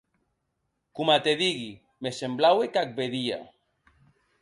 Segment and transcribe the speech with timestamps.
[0.99, 1.69] Coma te digui,
[2.03, 3.43] me semblaue qu’ac vedia.